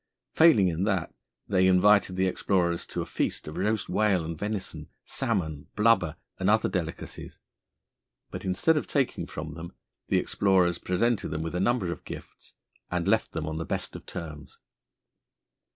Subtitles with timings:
[0.33, 1.13] Failing in that,
[1.47, 6.49] they invited the explorers to a feast of roast whale and venison, salmon, blubber, and
[6.49, 7.37] other delicacies;
[8.31, 9.73] but instead of taking from them,
[10.07, 12.55] the explorers presented them with a number of gifts,
[12.89, 14.57] and left them on the best of terms.